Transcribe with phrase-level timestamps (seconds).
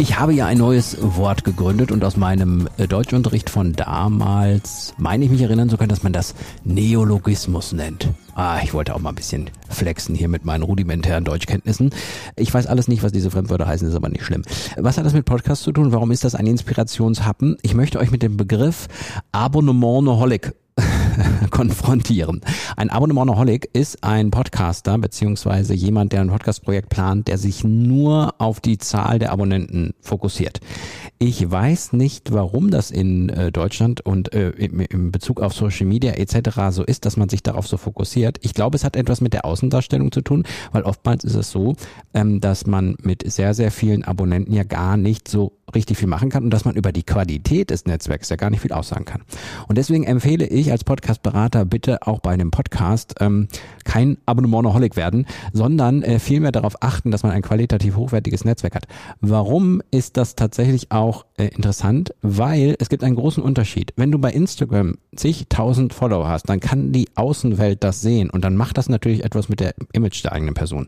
[0.00, 5.26] Ich habe ja ein neues Wort gegründet und aus meinem äh, Deutschunterricht von damals meine
[5.26, 6.34] ich mich erinnern zu können, dass man das
[6.64, 8.08] Neologismus nennt.
[8.34, 11.90] Ah, ich wollte auch mal ein bisschen flexen hier mit meinen rudimentären Deutschkenntnissen.
[12.36, 14.40] Ich weiß alles nicht, was diese Fremdwörter heißen, ist aber nicht schlimm.
[14.78, 15.92] Was hat das mit Podcast zu tun?
[15.92, 17.58] Warum ist das ein Inspirationshappen?
[17.60, 18.88] Ich möchte euch mit dem Begriff
[19.32, 20.54] Abonnementaholic
[21.50, 22.40] konfrontieren.
[22.76, 28.60] Ein Abonnementaholic ist ein Podcaster beziehungsweise jemand, der ein Podcastprojekt plant, der sich nur auf
[28.60, 30.60] die Zahl der Abonnenten fokussiert.
[31.18, 35.86] Ich weiß nicht, warum das in äh, Deutschland und äh, im, im Bezug auf Social
[35.86, 36.50] Media etc.
[36.70, 38.38] so ist, dass man sich darauf so fokussiert.
[38.42, 41.74] Ich glaube, es hat etwas mit der Außendarstellung zu tun, weil oftmals ist es so,
[42.14, 46.30] ähm, dass man mit sehr, sehr vielen Abonnenten ja gar nicht so richtig viel machen
[46.30, 49.22] kann und dass man über die Qualität des Netzwerks ja gar nicht viel aussagen kann.
[49.68, 53.48] Und deswegen empfehle ich als Podcast-Berater bitte auch bei einem Podcast ähm,
[53.84, 58.86] kein Abonnementaholic werden, sondern äh, vielmehr darauf achten, dass man ein qualitativ hochwertiges Netzwerk hat.
[59.20, 62.14] Warum ist das tatsächlich auch äh, interessant?
[62.22, 63.92] Weil es gibt einen großen Unterschied.
[63.96, 68.54] Wenn du bei Instagram zigtausend Follower hast, dann kann die Außenwelt das sehen und dann
[68.54, 70.86] macht das natürlich etwas mit der Image der eigenen Person.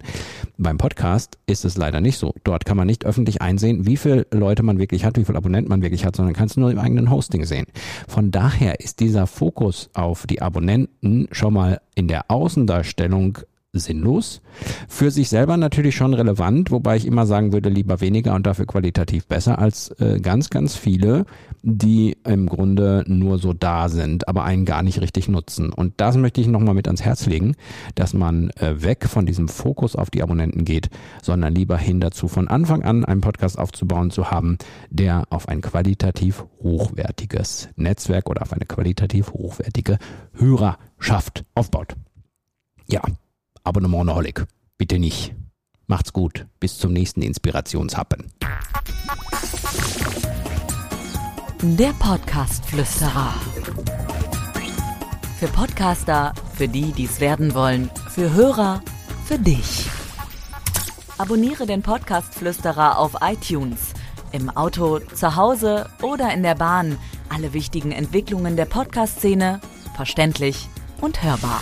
[0.57, 2.33] Beim Podcast ist es leider nicht so.
[2.45, 5.69] Dort kann man nicht öffentlich einsehen, wie viele Leute man wirklich hat, wie viele Abonnenten
[5.69, 7.67] man wirklich hat, sondern kannst du nur im eigenen Hosting sehen.
[8.07, 11.27] Von daher ist dieser Fokus auf die Abonnenten.
[11.33, 13.39] Schon mal in der Außendarstellung
[13.79, 14.43] sinnlos.
[14.87, 18.67] Für sich selber natürlich schon relevant, wobei ich immer sagen würde, lieber weniger und dafür
[18.67, 21.25] qualitativ besser als äh, ganz, ganz viele,
[21.63, 25.73] die im Grunde nur so da sind, aber einen gar nicht richtig nutzen.
[25.73, 27.55] Und das möchte ich nochmal mit ans Herz legen,
[27.95, 30.91] dass man äh, weg von diesem Fokus auf die Abonnenten geht,
[31.23, 34.59] sondern lieber hin dazu, von Anfang an einen Podcast aufzubauen zu haben,
[34.91, 39.97] der auf ein qualitativ hochwertiges Netzwerk oder auf eine qualitativ hochwertige
[40.35, 41.95] Hörerschaft aufbaut.
[42.89, 43.01] Ja,
[43.65, 44.45] Abonnementaholic.
[44.79, 45.35] Bitte nicht.
[45.87, 46.47] Macht's gut.
[46.61, 48.33] Bis zum nächsten Inspirationshappen.
[51.63, 53.35] Der Podcast-Flüsterer.
[55.39, 58.83] Für Podcaster, für die, die es werden wollen, für Hörer,
[59.25, 59.89] für dich.
[61.19, 63.93] Abonniere den Podcast-Flüsterer auf iTunes,
[64.33, 66.99] im Auto, zu Hause oder in der Bahn.
[67.29, 69.61] Alle wichtigen Entwicklungen der Podcast-Szene
[69.95, 70.69] verständlich
[71.01, 71.61] und hörbar.